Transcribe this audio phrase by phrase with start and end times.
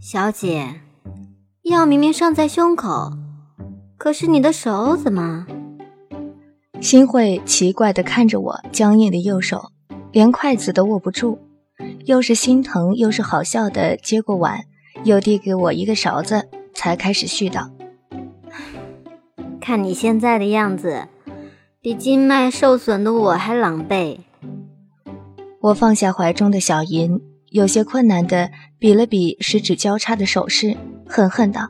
[0.00, 0.80] 小姐，
[1.62, 3.12] 药明明上在胸口，
[3.96, 5.46] 可是你的手怎么？
[6.80, 9.70] 新慧奇怪地看着我僵硬的右手，
[10.10, 11.38] 连筷子都握不住，
[12.06, 14.64] 又是心疼又是好笑的接过碗，
[15.04, 17.70] 又递给我一个勺子，才开始絮叨
[19.60, 21.06] ：“看你现在的样子，
[21.80, 24.18] 比经脉受损的我还狼狈。”
[25.62, 27.20] 我放下怀中的小银，
[27.52, 30.74] 有些困难的比了比十指交叉的手势，
[31.06, 31.68] 恨恨道：“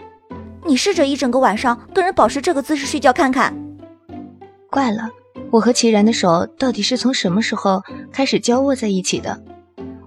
[0.65, 3.53] 你试着一整个晚上跟人保持这个姿势睡觉看看。”
[4.71, 5.11] 怪了，
[5.51, 9.43] 我和齐然的手到底是从什么时候开始交握在一起的？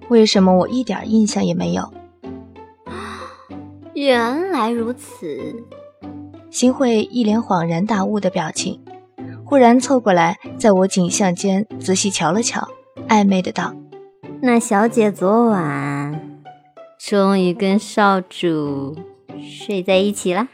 [0.07, 1.93] 为什么我一点印象也没有？
[3.93, 5.55] 原来如此，
[6.49, 8.79] 新慧一脸恍然大悟的表情，
[9.43, 12.65] 忽然凑过来，在我颈项间仔细瞧了瞧，
[13.09, 13.75] 暧昧的道
[14.45, 16.43] ：“那小姐昨晚
[16.99, 18.95] 终于跟少主
[19.41, 20.47] 睡在一起了。”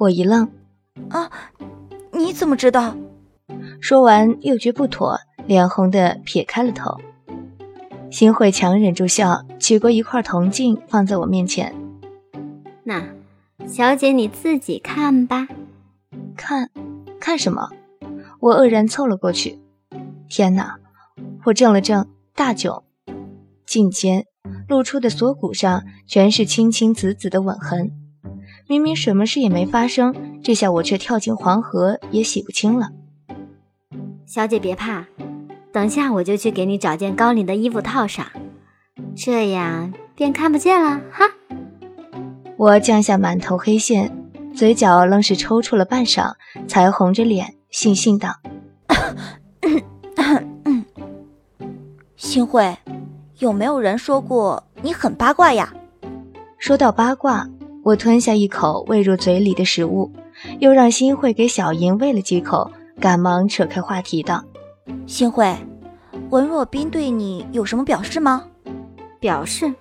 [0.00, 0.50] 我一愣，
[1.10, 1.30] 啊。
[2.10, 2.96] 你怎么知道？
[3.80, 6.98] 说完又觉不妥，脸红的撇开了头。
[8.10, 11.72] 新慧强忍住笑，取过一块铜镜放在我面前。
[12.82, 13.00] 那，
[13.64, 15.46] 小姐你自己看吧。
[16.36, 16.68] 看，
[17.20, 17.70] 看什么？
[18.40, 19.60] 我愕然凑了过去。
[20.28, 20.74] 天哪！
[21.44, 22.82] 我怔了怔，大窘。
[23.66, 24.26] 颈间
[24.68, 27.92] 露出的锁骨上全是青青紫紫的吻痕。
[28.68, 32.90] 明明什么事也没发生，这下我却跳进黄河也洗不清了。
[34.26, 35.06] 小姐别怕，
[35.72, 38.26] 等下我就去给你找件高领的衣服套上，
[39.14, 41.26] 这样便看不见了哈。
[42.56, 44.16] 我降下满头黑线，
[44.54, 46.34] 嘴角愣是抽搐了半晌，
[46.66, 48.36] 才红着脸悻悻道
[52.34, 52.76] ：“新慧，
[53.38, 55.72] 有没有人说过你很八卦呀？”
[56.58, 57.48] 说到八卦。
[57.84, 60.10] 我吞下一口喂入嘴里的食物，
[60.58, 62.68] 又让新慧给小莹喂了几口，
[62.98, 64.42] 赶忙扯开话题道
[65.06, 65.54] ：“新慧，
[66.30, 68.42] 文若冰对你有什么表示吗？”
[69.20, 69.72] 表示。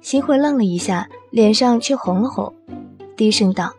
[0.00, 2.52] 新慧愣了一下，脸上却红了红，
[3.16, 3.72] 低声道：“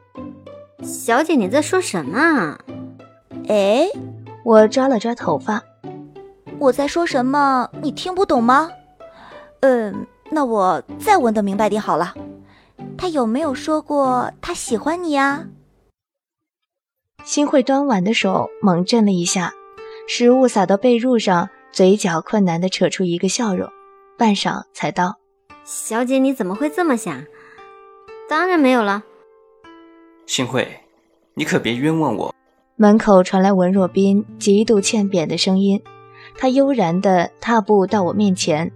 [0.81, 2.57] 小姐，你在说什么？”
[3.49, 3.85] 哎，
[4.45, 5.61] 我抓了抓头发，
[6.59, 7.69] 我在说什么？
[7.81, 8.71] 你听不懂吗？
[9.61, 12.13] 嗯，那我再问的明白点好了。
[12.97, 15.47] 他有没有说过他喜欢你呀？
[17.23, 19.53] 新会端碗的手猛震了一下，
[20.07, 23.69] 食物洒到被褥上，嘴角困难的扯出一个笑容，
[24.17, 25.15] 半晌才道
[25.65, 27.23] ：“小姐，你怎么会这么想？
[28.29, 29.03] 当然没有了。”
[30.25, 30.67] 新会，
[31.33, 32.33] 你可别冤枉我。
[32.75, 35.81] 门口传来文若冰极度欠扁的声音，
[36.37, 38.71] 他悠然地踏步到我面前，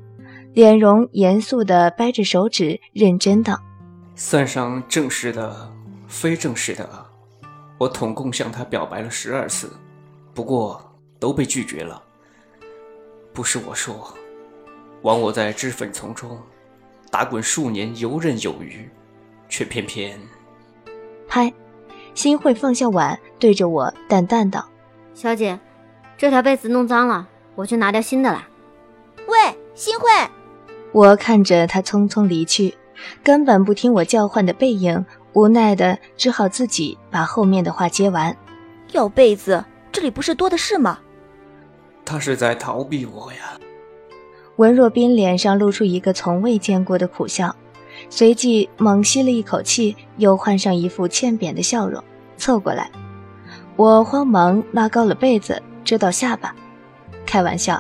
[0.54, 3.60] 脸容严肃地掰着手指，认真道。
[4.16, 5.72] 算上正式的、
[6.08, 6.90] 非正式的，
[7.78, 9.72] 我统共向他表白了十二次，
[10.34, 10.82] 不过
[11.20, 12.02] 都被拒绝了。
[13.34, 14.14] 不是我说，
[15.04, 16.38] 枉我在脂粉丛中
[17.12, 18.90] 打滚数年，游刃有余，
[19.48, 20.20] 却偏偏……
[21.28, 21.54] 嗨，
[22.14, 24.68] 新会放下碗，对着我淡淡道
[25.14, 25.58] ：“小姐，
[26.18, 28.42] 这条被子弄脏了，我去拿条新的来。”
[29.28, 29.36] 喂，
[29.76, 30.08] 新慧，
[30.94, 32.74] 我看着他匆匆离去。
[33.22, 38.36] 根本不听我叫唤的背影，无奈的只好自己把后面的话接完。
[38.94, 41.00] 要被子，这里不是多的是吗？
[42.06, 43.60] 他是在逃避我呀。
[44.56, 47.56] 文若冰脸上露出一个从未见过的苦笑，
[48.10, 52.04] 随即猛吸了一口气，又换上一副欠扁的笑容，
[52.38, 52.90] 凑过来。
[53.76, 56.56] 我慌忙拉高了被子遮到下巴。
[57.30, 57.80] 开玩笑，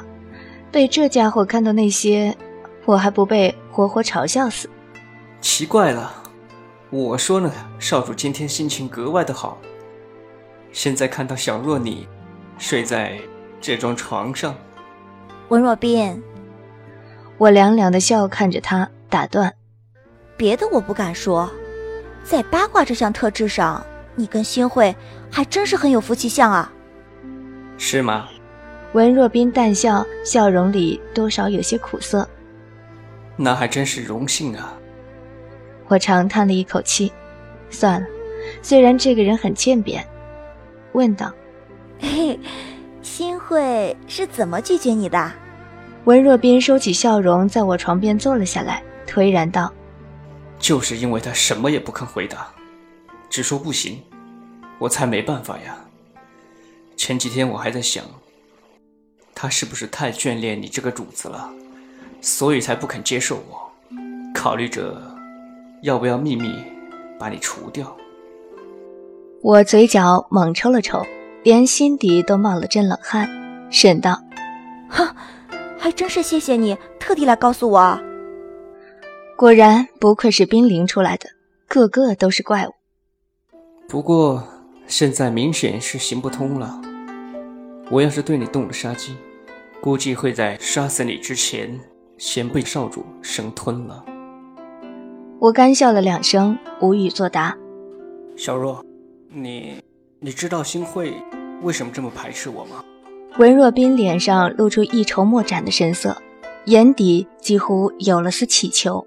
[0.72, 2.38] 被这家伙看到那些，
[2.86, 4.70] 我还不被活活嘲笑死？
[5.42, 6.14] 奇怪了，
[6.92, 9.58] 我说呢，少主今天心情格外的好。
[10.72, 12.08] 现在看到小若你
[12.60, 13.20] 睡在
[13.60, 14.54] 这张床上，
[15.48, 16.22] 文若冰，
[17.40, 19.52] 我凉凉的笑看着他，打断
[20.38, 21.50] ：“别的我不敢说，
[22.24, 24.96] 在八卦这项特质上，你跟新会
[25.32, 26.72] 还真是很有夫妻相啊。”
[27.80, 28.30] 是吗？
[28.94, 32.28] 文若冰淡笑，笑容里多少有些苦涩。
[33.36, 34.76] 那还真是荣幸啊。
[35.88, 37.12] 我长叹了一口气，
[37.70, 38.08] 算了，
[38.62, 40.06] 虽然这个人很欠扁，
[40.94, 41.32] 问道
[42.00, 42.40] ：“嘿，
[43.02, 45.32] 新会是怎么拒绝你的？”
[46.06, 49.72] 文若冰收起笑容，在我床边坐了下来，颓然道
[50.58, 52.48] ：“就是因为他什么也不肯回答，
[53.30, 54.02] 只说不行，
[54.80, 55.78] 我才没办法呀。
[56.96, 58.04] 前几天我还在想，
[59.42, 61.50] 他是不是太眷恋你这个主子了，
[62.20, 63.72] 所以才不肯接受我。”
[64.36, 65.02] 考虑着
[65.82, 66.54] 要不要秘密
[67.18, 67.96] 把你除掉。
[69.42, 71.06] 我嘴角猛抽了抽，
[71.42, 73.30] 连心底都冒了阵冷汗，
[73.72, 74.22] 沈道
[74.92, 75.08] ：“哼，
[75.78, 77.98] 还真是谢谢你特地来告诉我。
[79.38, 81.30] 果然不愧是冰灵出来的，
[81.66, 82.74] 个个都是怪物。
[83.88, 84.46] 不过
[84.86, 86.82] 现在明显是行不通了。
[87.90, 89.16] 我要是对你动了杀机，
[89.82, 91.80] 估计会在杀死你之前，
[92.18, 94.04] 先被少主生吞了。”
[95.40, 97.58] 我干笑了两声，无语作答。
[98.36, 98.84] 小若。
[99.32, 99.76] 你，
[100.20, 101.14] 你知道新会
[101.62, 102.84] 为什么这么排斥我吗？
[103.38, 106.18] 文若冰脸上露出一筹莫展的神色，
[106.66, 109.06] 眼底几乎有了丝乞求。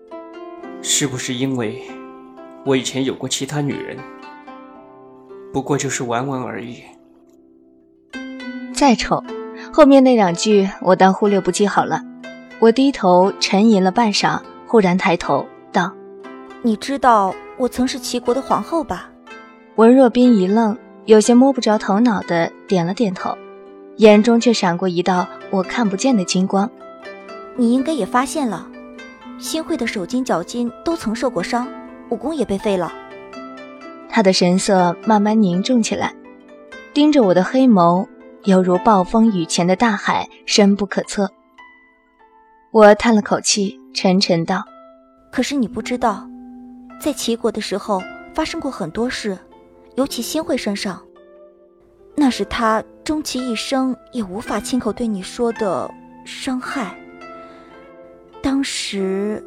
[0.80, 1.82] 是不是因为
[2.64, 3.98] 我以前有过其他女人？
[5.52, 6.76] 不过就是玩玩而已。
[8.72, 9.22] 再丑，
[9.72, 12.02] 后面那两句我当忽略不计好了。
[12.60, 15.90] 我低头沉吟了半晌，忽然抬头道
[16.62, 19.08] ：“你知道我曾是齐国的皇后吧？”
[19.76, 20.76] 文若冰一愣，
[21.06, 23.36] 有些摸不着头脑的点了点头，
[23.96, 26.70] 眼中却闪过一道我看不见的金光。
[27.56, 28.66] 你应该也发现了，
[29.38, 31.66] 新会的手筋脚筋都曾受过伤，
[32.10, 32.92] 武功也被废了。
[34.10, 36.14] 他的神色慢慢凝重起来，
[36.92, 38.06] 盯着我的黑眸，
[38.44, 41.30] 犹如暴风雨前的大海，深不可测。
[42.72, 44.64] 我叹了口气，沉沉道
[45.30, 46.28] ：“可是你不知道，
[47.00, 48.02] 在齐国的时候
[48.34, 49.38] 发生过很多事。”
[49.94, 51.02] 尤其新会身上，
[52.16, 55.92] 那是他终其一生也无法亲口对你说的
[56.24, 56.96] 伤害。
[58.42, 59.44] 当时，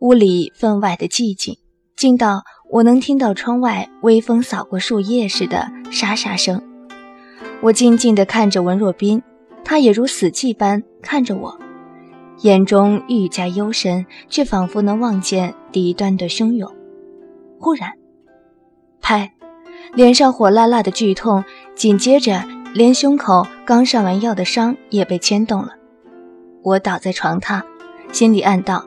[0.00, 1.56] 屋里分外的寂静，
[1.96, 6.62] 静到我能听到窗外微风扫过树叶似的沙沙声。
[7.64, 9.22] 我静静地看着文若冰，
[9.64, 11.58] 他也如死寂般看着我，
[12.42, 16.70] 眼中愈加幽深，却仿佛能望见敌端的汹涌。
[17.58, 17.90] 忽然。
[19.00, 19.32] 拍，
[19.94, 21.42] 脸上火辣辣的剧痛，
[21.74, 22.44] 紧接着
[22.74, 25.70] 连胸口刚上完药的伤也被牵动了。
[26.62, 27.62] 我倒在床榻，
[28.12, 28.86] 心里暗道：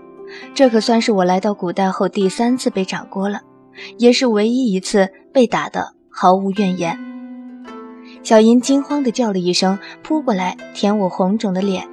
[0.53, 3.41] 这可算是我来到古代后第三次被掌掴了，
[3.97, 7.06] 也是唯一一次被打的毫无怨言。
[8.23, 11.87] 小银惊慌地叫了一声，扑过来舔我红肿的脸，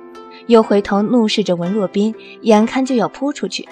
[0.46, 3.68] 又回头怒视着文若冰，眼看就要扑出去，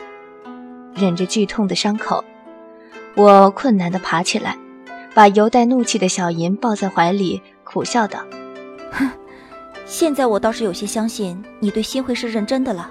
[0.94, 2.24] 忍着剧痛的伤口。
[3.14, 4.56] 我困难地爬起来，
[5.12, 8.20] 把犹带怒气的小银抱在怀里，苦笑道
[8.92, 9.10] ：“哼，
[9.84, 12.90] 现在我倒是有些相信你对新会是认真的了，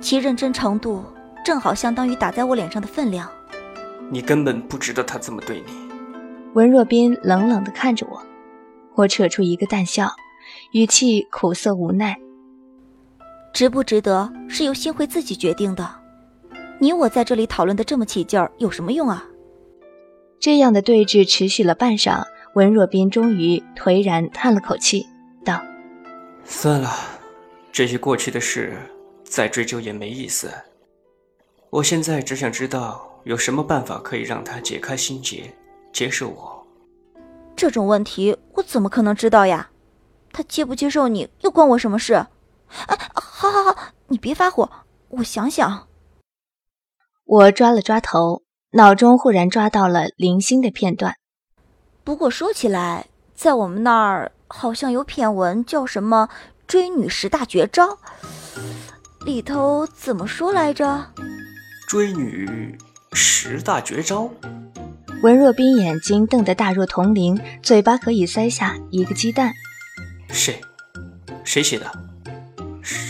[0.00, 1.04] 其认真程度
[1.44, 3.28] 正好相当于打在我脸上的分量。
[4.10, 5.72] 你根本不值得他这么对你。”
[6.54, 8.20] 文若冰冷冷地看着我，
[8.94, 10.10] 我扯出一个淡笑，
[10.72, 12.18] 语气苦涩无奈
[13.54, 16.00] ：“值不值得是由新会自己决定的。”
[16.78, 19.24] 你我在这里讨论的这么起劲儿，有什么用啊？
[20.40, 22.24] 这样的对峙持续了半晌，
[22.54, 25.06] 文若冰终于颓然叹了口气，
[25.44, 25.62] 道
[26.44, 26.90] ：“算了，
[27.70, 28.76] 这些过去的事
[29.22, 30.50] 再追究也没意思。
[31.70, 35.54] 我现在只想知道有什么办法可以让他解开心结，
[35.92, 36.61] 接受我。
[37.56, 39.70] 这种问题我怎么可能知道呀？
[40.32, 42.14] 他接不接受你又关我什么事？
[42.86, 43.76] 哎，好好好，
[44.08, 44.68] 你别发火，
[45.08, 45.88] 我想想。”
[47.24, 51.16] 我抓了抓头，脑中忽然抓到了零星的片段。
[52.02, 56.28] 不过说起来，在我们那儿好像有篇文叫什么
[56.66, 57.98] “追女十大绝招”，
[59.24, 61.12] 里头怎么说来着？
[61.86, 62.76] 追女
[63.12, 64.30] 十大绝招。
[65.22, 69.54] 文若冰眼睛瞪得大若铜铃，嘴巴可以塞下一个鸡蛋。
[70.28, 70.60] 谁？
[71.44, 71.86] 谁写的？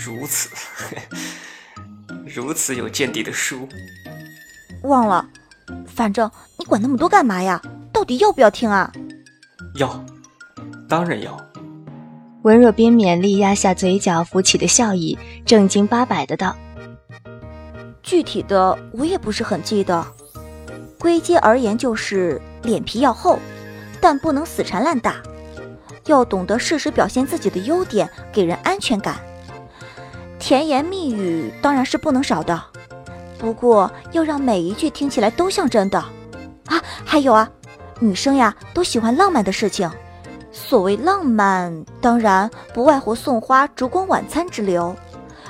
[0.05, 0.51] 如此，
[2.27, 3.67] 如此有见地的书。
[4.83, 5.27] 忘了，
[5.87, 7.63] 反正你管那么多干嘛呀？
[7.91, 8.93] 到底要不要听啊？
[9.77, 10.05] 要，
[10.87, 11.35] 当然要。
[12.43, 15.17] 文若冰勉力压下嘴角浮起的笑意，
[15.47, 16.55] 正经八百的道
[18.03, 20.05] ：“具体的我也不是很记得，
[21.03, 23.41] 归结而言就是脸皮要厚，
[24.01, 25.17] 但不能死缠烂打，
[26.07, 29.17] 要懂得适时表现自己的优点，给人安全感。
[30.39, 32.63] 甜言蜜语当然是不能少的。”
[33.37, 35.99] 不过要让每一句听起来都像真的，
[36.67, 37.51] 啊，还有啊，
[37.99, 39.91] 女生呀都喜欢浪漫的事情。
[40.53, 44.95] 所谓浪漫，当然不外乎送花、烛光晚餐之流，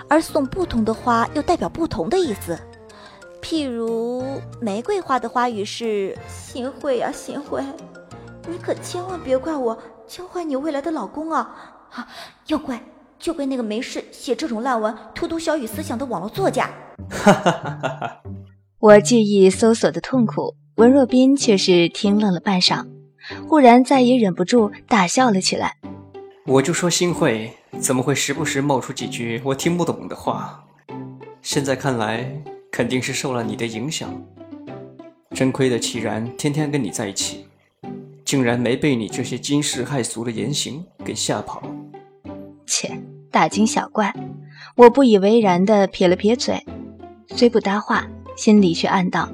[0.09, 2.59] 而送不同的花又代表不同的意思。
[3.43, 7.63] 譬如玫瑰花的花语是“新会呀，新会，
[8.49, 11.55] 你可千万别怪我教坏你未来的老公啊！
[11.91, 12.09] 啊，
[12.47, 12.81] 要怪
[13.19, 16.71] 就怪那个没事写这种烂文、荼毒小雨思想的网络作家。
[17.11, 18.23] 哈哈哈哈哈！
[18.79, 22.87] 我记忆搜索的痛苦，文若冰却是听愣了半晌，
[23.49, 25.77] 忽然再也忍不住大笑了起来。
[26.47, 30.65] 我就说新会怎么会时不时冒出几句我听不懂的话？
[31.43, 32.43] 现在看来，
[32.73, 34.11] 肯定是受了你的影响。
[35.31, 37.47] 真亏得齐然天天跟你在一起，
[38.25, 41.63] 竟然没被你这些惊世骇俗的言行给吓跑。
[42.67, 42.99] 切，
[43.31, 44.15] 大惊小怪！
[44.75, 46.65] 我不以为然地撇了撇嘴，
[47.29, 49.29] 虽不搭话，心里却暗道：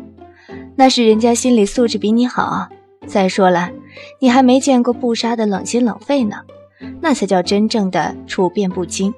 [0.77, 2.69] 那是人家心理素质比你好。
[3.07, 3.71] 再说了，
[4.19, 6.43] 你还没见过不杀的冷心冷肺呢。
[7.01, 9.13] 那才叫真正的处变不惊。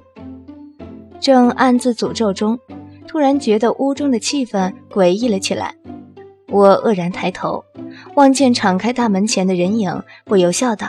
[1.19, 2.57] 正暗自诅咒中，
[3.11, 5.75] 突然觉得屋中的气氛诡异了起来。
[6.47, 7.65] 我愕然抬头，
[8.15, 10.87] 望见敞开大门前的人影，不由笑道：“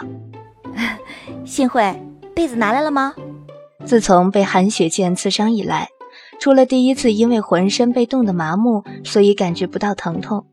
[1.44, 2.00] 幸会，
[2.32, 3.12] 被子拿来了吗？”
[3.84, 5.88] 自从被韩雪剑刺伤以来，
[6.38, 10.46] 除了第一次因为浑身被冻得麻木，所以感觉不到疼痛，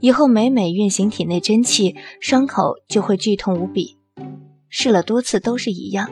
[0.00, 3.96] 以后每每运行体内真气，伤口就会剧痛无比。
[4.68, 6.10] 试了多次都是一样，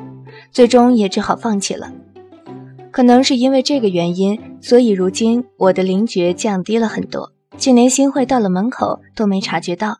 [0.52, 1.92] 最终也只好放弃了。
[2.90, 9.98] 可能是因为这个原因，所以如今我的灵觉降低了很多，就连新慧到了门口都没察觉到。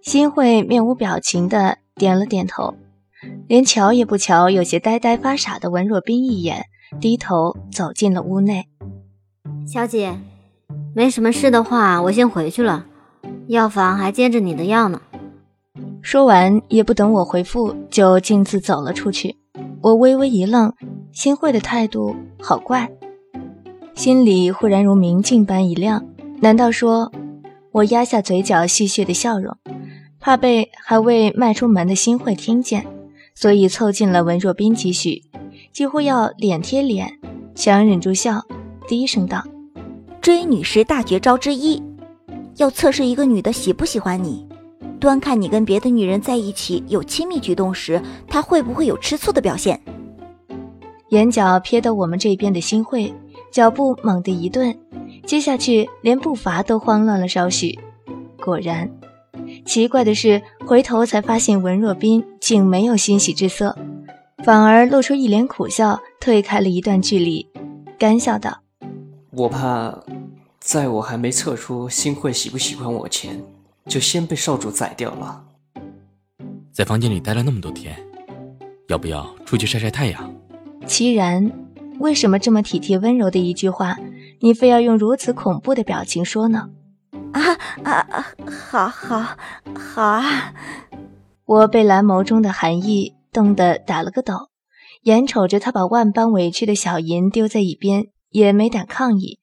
[0.00, 2.74] 新慧面无表情的点了点头，
[3.48, 6.66] 连瞧也不瞧有些呆呆发傻的文若冰一眼，
[7.00, 8.66] 低头走进了屋内。
[9.66, 10.16] 小姐，
[10.94, 12.86] 没什么事的话，我先回去了，
[13.48, 15.00] 药房还接着你的药呢。
[16.00, 19.34] 说完，也不等我回复，就径自走了出去。
[19.82, 20.72] 我微微一愣，
[21.16, 22.90] 新会的态度好怪，
[23.94, 26.04] 心里忽然如明镜般一亮。
[26.42, 27.10] 难道说，
[27.72, 29.56] 我压下嘴角戏谑的笑容，
[30.20, 32.84] 怕被还未迈出门的新会听见，
[33.34, 35.22] 所以凑近了文若冰几许，
[35.72, 37.18] 几乎要脸贴脸，
[37.54, 38.44] 想忍住笑，
[38.86, 39.42] 低声道
[40.20, 41.82] ：“追女时大绝招之一，
[42.56, 44.46] 要测试一个女的喜不喜欢你。”
[45.00, 49.80] 端看你跟别的女人在一起有亲密举动时，她会不会有吃醋的表现？
[51.10, 53.12] 眼角瞥到我们这边的新慧，
[53.50, 54.76] 脚步猛地一顿，
[55.24, 57.78] 接下去连步伐都慌乱了少许。
[58.42, 58.90] 果然，
[59.64, 63.76] 奇怪的是，回头才发现文若冰竟没有欣喜之色，
[64.44, 67.46] 反而露出一脸苦笑，退开了一段距离，
[67.98, 68.62] 干笑道
[69.32, 69.96] ：“我怕，
[70.60, 73.40] 在我还没测出新慧喜不喜欢我前。”
[73.86, 75.44] 就先被少主宰掉了。
[76.72, 77.96] 在房间里待了那么多天，
[78.88, 80.34] 要不要出去晒晒太阳？
[80.84, 81.52] 齐然，
[81.98, 83.96] 为什么这么体贴温柔的一句话，
[84.40, 86.70] 你非要用如此恐怖的表情说呢？
[87.32, 87.42] 啊
[87.84, 88.26] 啊啊！
[88.46, 89.36] 好好
[89.74, 90.54] 好啊！
[91.44, 94.50] 我被蓝眸中的寒意冻得打了个抖，
[95.02, 99.38] 眼瞅着他把万般委屈的小银丢在一边，也没胆抗议，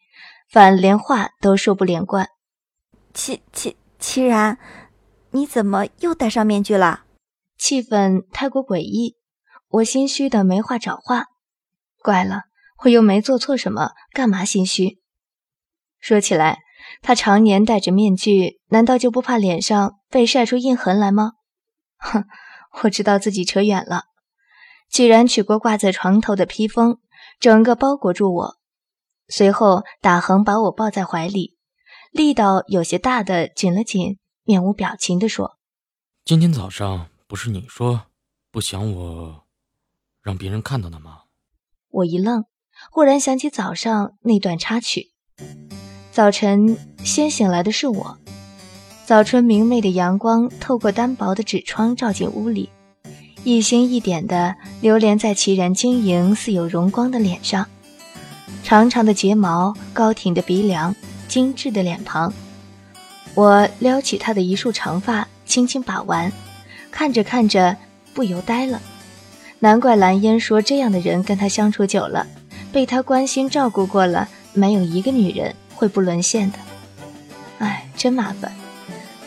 [0.50, 2.28] 反连话都说不连贯。
[3.14, 3.76] 齐齐。
[4.00, 4.58] 齐然，
[5.32, 7.04] 你怎么又戴上面具了？
[7.58, 9.16] 气氛太过诡异，
[9.74, 11.26] 我心虚的没话找话。
[12.00, 12.44] 怪了，
[12.84, 15.00] 我又没做错什么，干嘛心虚？
[16.00, 16.60] 说起来，
[17.02, 21.32] 他常年戴着面具，难道就不怕脸上被晒出印痕来吗？
[21.98, 22.26] 哼，
[22.84, 24.04] 我知道自己扯远了。
[24.90, 27.00] 既然取过挂在床头的披风，
[27.40, 28.58] 整个包裹住我，
[29.28, 31.58] 随后打横把我抱在怀里。
[32.12, 35.58] 力道有些大的紧了紧，面无表情地说
[36.24, 38.04] ：“今天早上不是你说
[38.52, 39.43] 不想我
[40.24, 41.20] 让别人看到的吗？”
[41.92, 42.46] 我一愣，
[42.90, 45.12] 忽然想起早上那段插曲。
[46.12, 48.18] 早晨先醒来的是我，
[49.06, 52.70] 早春明媚的阳光透过单薄的纸窗照进屋里，
[53.44, 57.68] 一星一点的流连在齐然晶莹似有荣光的脸上，
[58.64, 60.96] 长长的睫毛，高挺的鼻梁。
[61.26, 62.32] 精致的脸庞，
[63.34, 66.32] 我撩起她的一束长发，轻轻把玩，
[66.92, 67.76] 看着看着，
[68.14, 68.80] 不由呆了。
[69.64, 72.28] 难怪蓝烟说，这样的人跟他相处久了，
[72.74, 76.58] 被他关心照顾过了，没有一个女人会不沦陷的。
[77.60, 78.52] 哎，真麻烦。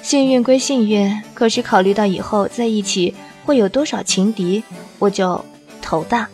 [0.02, 3.14] 幸运归幸运，可是考虑到以后在一起
[3.46, 4.62] 会有多少情敌，
[4.98, 5.42] 我就
[5.80, 6.28] 头大。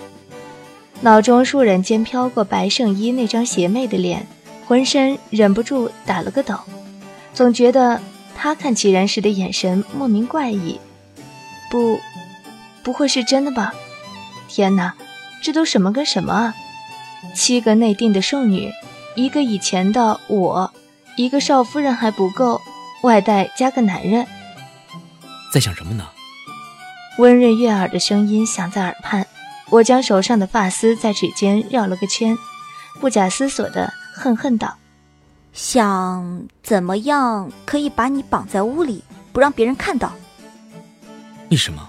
[1.03, 4.27] 脑中倏然间飘过白圣依那张邪魅的脸。
[4.67, 6.57] 浑身忍不住打了个抖，
[7.35, 8.01] 总觉得
[8.35, 10.81] 他看齐然时的眼神莫名怪异。
[11.71, 12.01] 不，
[12.83, 13.73] 不会是真的吧？
[14.55, 14.93] 天哪，
[15.41, 16.55] 这都什么跟什么啊？
[17.35, 18.71] 七个内定的剩女，
[19.17, 20.71] 一个以前的我，
[21.17, 22.61] 一个少夫人还不够，
[23.03, 24.27] 外带加个男人。
[25.55, 26.07] 在想什么呢？
[27.17, 29.27] 温润悦耳的声音响在耳畔，
[29.71, 32.37] 我将手上的发丝在指尖绕了个圈，
[33.01, 34.77] 不假思索的恨恨道
[35.55, 40.13] ：“想怎么样可以把你绑在屋里，不让别人看到？
[41.51, 41.89] 为什么？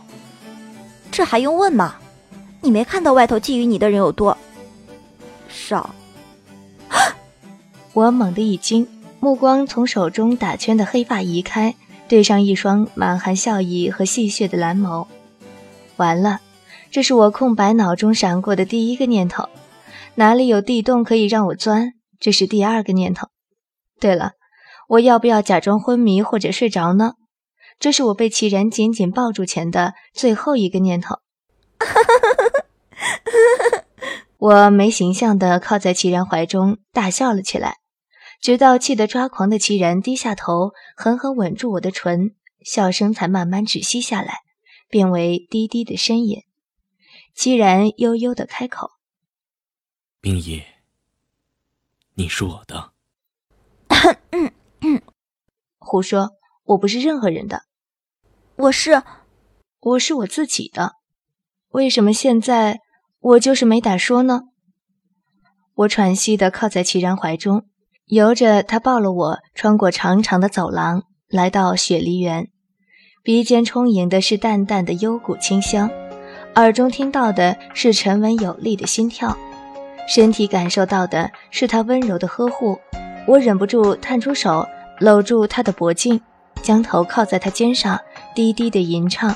[1.12, 1.96] 这还用问吗？
[2.63, 4.38] 你没看到外头觊觎你的人有多
[5.50, 5.93] 少？”
[7.93, 8.88] 我猛地一惊，
[9.20, 11.75] 目光从手中打圈的黑发移开，
[12.08, 15.08] 对上一双满含笑意和戏谑的蓝眸。
[15.98, 16.39] 完了，
[16.89, 19.50] 这是我空白脑中闪过的第一个念头。
[20.15, 21.93] 哪里有地洞可以让我钻？
[22.20, 23.27] 这是第二个念头。
[24.00, 24.32] 对了，
[24.88, 27.15] 我要不要假装昏迷或者睡着呢？
[27.79, 31.17] 这是我被齐然紧紧抱住前的最后一个念头。
[34.37, 37.79] 我没形象的靠在齐然怀中大笑了起来，
[38.41, 44.39] 直到气得抓狂的齐然低下头，狠狠吻住我的唇，笑声才慢慢止息下来。
[44.89, 46.43] 变为低低的呻吟，
[47.33, 48.91] 齐然悠悠的开口
[50.21, 50.63] ：“冰叶，
[52.13, 52.91] 你是我的。
[55.79, 56.35] ”胡说，
[56.65, 57.63] 我不是任何人的，
[58.55, 59.01] 我是，
[59.79, 60.97] 我是我自己的。
[61.73, 62.81] 为什么现在
[63.19, 64.41] 我就是没胆说呢？
[65.73, 67.63] 我喘息的靠在齐然怀中，
[68.05, 72.49] 由着他抱了我，穿过长长的走廊，来到雪梨园。
[73.23, 75.89] 鼻尖充盈的是淡淡的幽谷清香，
[76.53, 79.35] 耳中听到的是沉稳有力的心跳，
[80.07, 82.77] 身体感受到的是他温柔的呵护。
[83.25, 84.67] 我忍不住探出手
[84.99, 86.21] 搂住他的脖颈，
[86.61, 87.99] 将头靠在他肩上，
[88.35, 89.35] 低低的吟唱。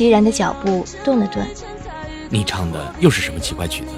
[0.00, 1.46] 齐然的脚步顿了顿，
[2.30, 3.90] 你唱的又是什么奇怪曲子？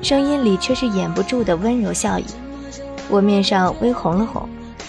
[0.00, 2.24] 声音里却是掩不住的温柔笑意。
[3.10, 4.48] 我面上微红了红，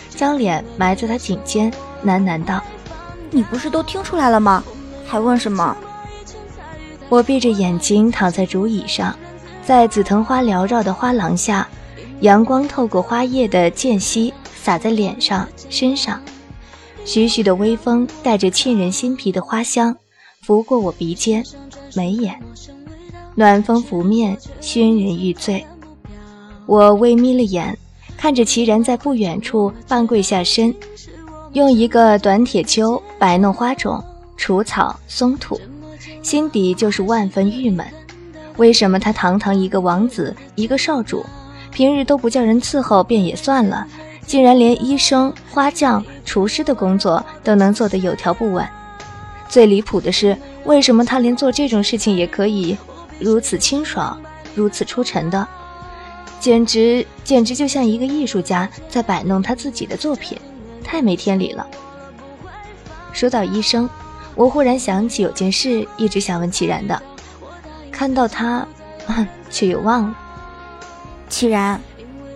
[0.10, 1.69] 将脸埋在他颈间，
[2.06, 2.63] 喃喃道
[3.30, 4.63] ：“你不是都听出来了吗？
[5.06, 5.75] 还问什么？”
[7.10, 9.13] 我闭着眼睛躺在竹椅上，
[9.65, 11.67] 在紫藤花缭绕的花廊下，
[12.21, 16.21] 阳光透过花叶的间隙洒在脸上、身上，
[17.04, 19.93] 徐徐的微风带着沁人心脾的花香，
[20.46, 21.44] 拂过我鼻尖、
[21.96, 22.40] 眉眼，
[23.34, 25.66] 暖风拂面，熏人欲醉。
[26.68, 27.76] 我微眯了眼。
[28.16, 30.74] 看着齐然在不远处半跪下身，
[31.54, 34.02] 用一个短铁锹摆弄花种、
[34.38, 35.60] 除草、松土，
[36.22, 37.86] 心底就是万分郁闷。
[38.58, 41.26] 为什么他堂堂一个王子，一个少主，
[41.72, 43.86] 平日都不叫人伺候便也算了，
[44.28, 48.64] 竟然连医生、花匠、厨师的工作都能做得有条不紊？
[49.48, 52.78] 最离谱的是，为什么他连做这种事情也可以
[53.20, 54.20] 如此清爽、
[54.54, 55.48] 如此出尘的？
[56.40, 60.38] 简直简直就像一个艺术家在摆弄他自己的作品，
[60.84, 61.66] 太没天理了。
[63.14, 63.90] 说到医生，
[64.36, 67.02] 我忽然想起有件事一直想问齐然的，
[67.92, 68.68] 看到他，
[69.50, 70.18] 却又忘了。
[71.30, 71.80] 齐然，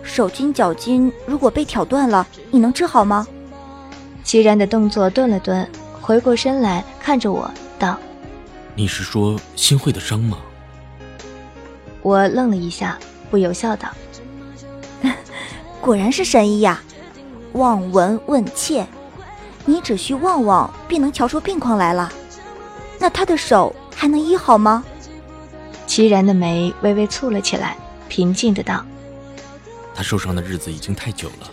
[0.02, 3.26] 手筋脚筋如果被挑断了，你能治好吗？
[4.24, 5.68] 齐然的动作顿了顿，
[6.00, 7.98] 回过身来看着我道
[8.76, 10.38] ：“你是说新会的伤吗？”
[12.02, 12.96] 我愣了一下。
[13.28, 13.88] 不由笑道
[15.82, 16.80] ：“果然是神医呀，
[17.54, 18.86] 望闻问切，
[19.64, 22.12] 你只需望望，便能瞧出病况来了。
[23.00, 24.84] 那他的手还能医好吗？”
[25.88, 27.76] 齐然的眉微微蹙了起来，
[28.08, 28.86] 平静的道
[29.96, 31.50] ：“他受伤的日子已经太久了，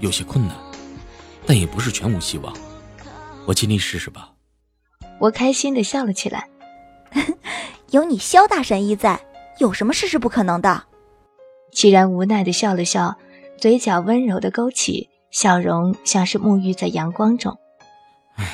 [0.00, 0.56] 有些困难，
[1.46, 2.52] 但也不是全无希望。
[3.46, 4.30] 我尽力试试吧。”
[5.22, 6.48] 我开心的笑了起来
[7.90, 9.24] ：“有你萧大神医在，
[9.58, 10.82] 有什么事是不可能的？”
[11.70, 13.16] 齐然无奈的笑了笑，
[13.56, 17.56] 嘴角温柔的勾起，笑容像是沐浴在阳光中。
[18.34, 18.44] 唉，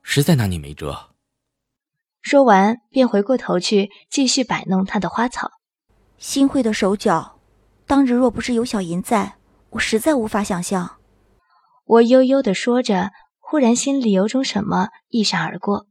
[0.00, 1.10] 实在拿你没辙。
[2.22, 5.50] 说完，便回过头去继续摆弄他的花草。
[6.18, 7.40] 新会的手脚，
[7.84, 9.34] 当日若不是有小银在，
[9.70, 10.98] 我实在无法想象。
[11.84, 13.10] 我悠悠的说着，
[13.54, 15.86] 忽然心里有种什么一闪而过。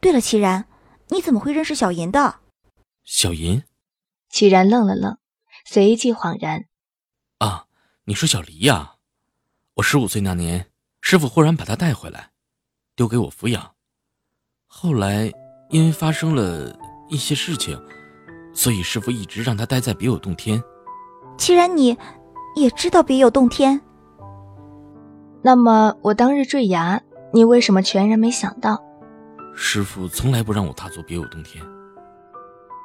[0.00, 0.64] 对了，齐然，
[1.08, 2.36] 你怎么会认识小银的？
[3.04, 3.64] 小银？
[4.30, 5.18] 齐然愣了愣。
[5.66, 6.64] 随即恍然，
[7.36, 7.66] 啊，
[8.04, 8.94] 你说小黎呀？
[9.74, 10.70] 我十五岁那年，
[11.02, 12.30] 师傅忽然把他带回来，
[12.96, 13.74] 丢给我抚养。
[14.66, 15.30] 后来
[15.68, 16.74] 因为发生了
[17.10, 17.78] 一些事情，
[18.54, 20.58] 所以师傅一直让他待在别有洞天。
[21.36, 21.94] 齐然你
[22.56, 23.78] 也知道别有洞天，
[25.42, 27.00] 那么我当日坠崖，
[27.32, 28.82] 你为什么全然没想到？
[29.56, 31.64] 师傅从来不让我踏足别有洞天。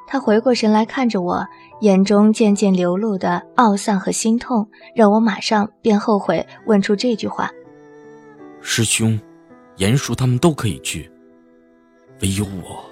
[0.08, 1.46] 他回过神来看着我，
[1.80, 7.50] 眼中渐渐流露的懊丧和心痛，让我马上便后悔问出这句话。
[8.60, 9.18] 师兄，
[9.76, 11.10] 严叔他们都可以去，
[12.22, 12.84] 唯有我，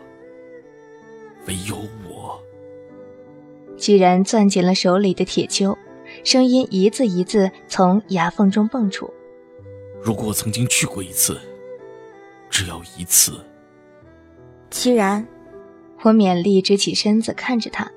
[1.47, 1.77] 唯有
[2.09, 2.39] 我。
[3.77, 5.77] 居然攥紧了手里的铁锹，
[6.25, 9.09] 声音一字一字从牙缝中蹦出。
[10.05, 11.41] 如果我曾经去过一次，
[12.51, 13.33] 只要一次。
[14.71, 15.27] 齐然。
[16.03, 17.91] 我勉力直起身子看着他，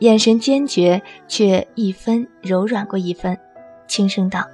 [0.00, 3.38] 眼神坚决，却一分柔软过一分，
[3.86, 4.44] 轻声道：“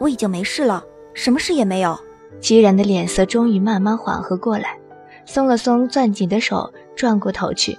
[0.00, 0.84] 我已经没事了，
[1.14, 1.96] 什么事也没有。”
[2.42, 4.76] 齐然的脸色终于慢慢缓和过来，
[5.24, 7.78] 松了松攥紧的手，转过头去。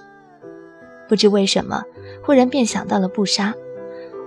[1.06, 1.82] 不知为什么，
[2.24, 3.52] 忽然便想到了不杀。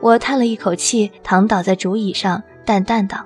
[0.03, 3.25] 我叹了一口气，躺倒在竹椅上，淡淡道：“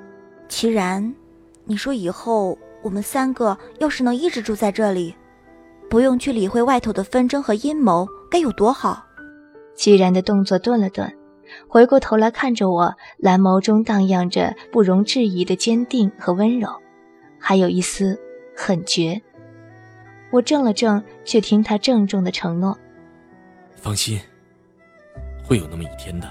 [0.50, 1.16] 齐然，
[1.64, 5.16] 你说以后我们三个要是能一直住在这里。”
[5.90, 9.04] 不用去理会外头的纷争和阴谋，该有多好！
[9.76, 11.12] 齐然的动作顿了顿，
[11.68, 16.70] 回过头来看着我，蓝眸中荡漾着不容置疑的坚定和温柔，
[17.40, 18.20] 还有一丝
[18.56, 19.20] 狠绝。
[20.30, 22.78] 我怔了怔，却听他郑重的承诺
[23.76, 24.20] ：“放心，
[25.44, 26.30] 会有那么一天的。”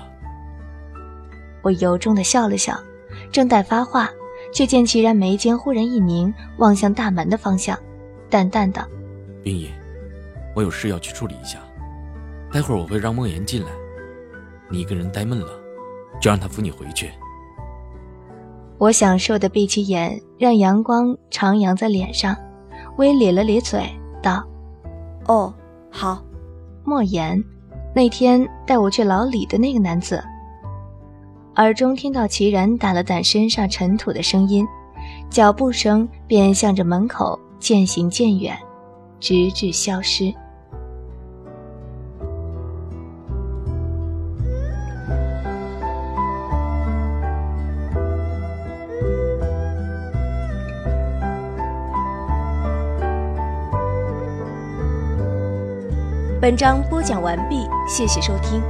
[1.63, 2.79] 我由衷的笑了笑，
[3.31, 4.11] 正待发话，
[4.53, 7.79] 却见齐然眉间忽然一凝，望向大门的方向，
[8.31, 8.87] 淡淡的。
[9.43, 9.69] 冰姨，
[10.55, 11.59] 我有事要去处理一下，
[12.53, 13.69] 待会儿我会让梦妍进来。
[14.71, 15.49] 你一个人呆闷了，
[16.21, 17.11] 就让她扶你回去。
[18.79, 22.37] 我享受的闭起眼，让阳光徜徉在脸上，
[22.97, 23.83] 微咧了咧嘴，
[24.23, 24.45] 道
[25.27, 25.53] ：“哦，
[25.91, 26.23] 好。”
[26.85, 27.43] 莫言，
[27.95, 30.23] 那天带我去老李的那个男子。
[31.59, 34.64] 耳中听到齐然掸了掸身上尘土的声音，
[35.29, 38.57] 脚步声便向着门口渐行渐远。
[39.21, 40.33] 直至消失。
[56.40, 58.62] 本章播讲完毕，谢谢收听。